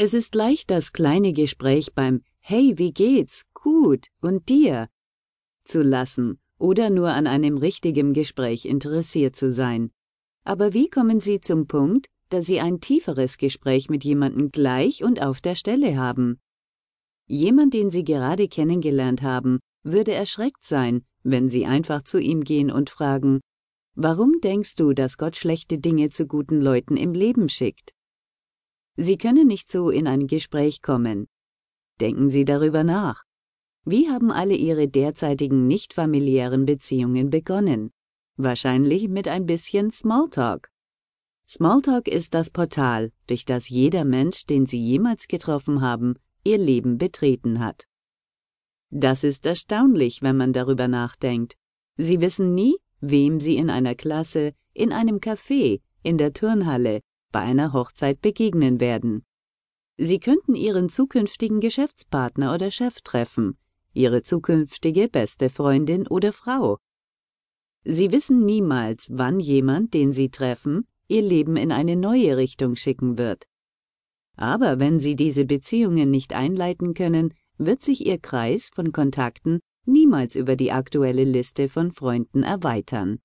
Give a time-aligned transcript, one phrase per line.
[0.00, 3.42] Es ist leicht, das kleine Gespräch beim Hey, wie geht's?
[3.52, 4.06] Gut.
[4.22, 4.86] Und dir?
[5.64, 9.90] zu lassen oder nur an einem richtigen Gespräch interessiert zu sein.
[10.44, 15.20] Aber wie kommen Sie zum Punkt, dass Sie ein tieferes Gespräch mit jemandem gleich und
[15.20, 16.38] auf der Stelle haben?
[17.26, 22.70] Jemand, den Sie gerade kennengelernt haben, würde erschreckt sein, wenn Sie einfach zu ihm gehen
[22.70, 23.40] und fragen,
[23.96, 27.97] Warum denkst du, dass Gott schlechte Dinge zu guten Leuten im Leben schickt?
[29.00, 31.28] Sie können nicht so in ein Gespräch kommen.
[32.00, 33.22] Denken Sie darüber nach.
[33.84, 37.92] Wie haben alle Ihre derzeitigen nicht familiären Beziehungen begonnen?
[38.36, 40.68] Wahrscheinlich mit ein bisschen Smalltalk.
[41.46, 46.98] Smalltalk ist das Portal, durch das jeder Mensch, den Sie jemals getroffen haben, ihr Leben
[46.98, 47.84] betreten hat.
[48.90, 51.56] Das ist erstaunlich, wenn man darüber nachdenkt.
[51.96, 57.40] Sie wissen nie, wem Sie in einer Klasse, in einem Café, in der Turnhalle, bei
[57.40, 59.24] einer Hochzeit begegnen werden.
[59.96, 63.58] Sie könnten Ihren zukünftigen Geschäftspartner oder Chef treffen,
[63.92, 66.78] Ihre zukünftige beste Freundin oder Frau.
[67.84, 73.18] Sie wissen niemals, wann jemand, den Sie treffen, Ihr Leben in eine neue Richtung schicken
[73.18, 73.46] wird.
[74.36, 80.36] Aber wenn Sie diese Beziehungen nicht einleiten können, wird sich Ihr Kreis von Kontakten niemals
[80.36, 83.18] über die aktuelle Liste von Freunden erweitern.